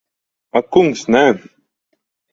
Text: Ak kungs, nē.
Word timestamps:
Ak 0.57 0.65
kungs, 0.73 1.01
nē. 1.13 1.23